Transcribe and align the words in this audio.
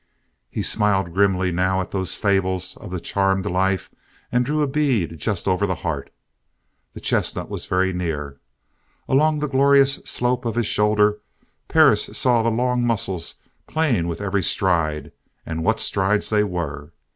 He 0.49 0.63
smiled 0.63 1.13
grimly 1.13 1.51
now 1.51 1.79
at 1.79 1.91
those 1.91 2.15
fables 2.15 2.75
of 2.77 2.89
the 2.89 2.99
charmed 2.99 3.45
life 3.45 3.91
and 4.31 4.43
drew 4.43 4.63
a 4.63 4.67
bead 4.67 5.19
just 5.19 5.47
over 5.47 5.67
the 5.67 5.75
heart. 5.85 6.09
The 6.95 6.99
chestnut 6.99 7.49
was 7.51 7.67
very 7.67 7.93
near. 7.93 8.39
Along 9.07 9.37
the 9.37 9.47
glorious 9.47 9.97
slope 10.05 10.43
of 10.43 10.55
his 10.55 10.65
shoulder 10.65 11.19
Perris 11.67 12.17
saw 12.17 12.41
the 12.41 12.49
long 12.49 12.83
muscles 12.83 13.35
playing 13.67 14.07
with 14.07 14.21
every 14.21 14.41
stride, 14.41 15.11
and 15.45 15.63
what 15.63 15.79
strides 15.79 16.31
they 16.31 16.43
were! 16.43 16.93